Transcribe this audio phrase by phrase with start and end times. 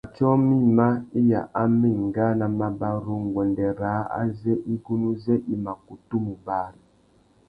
[0.03, 0.87] Matiō mïma
[1.19, 6.33] iya a mà enga nà mabarú nguêndê râā azê igunú zê i mà kutu mù
[6.45, 6.81] bari.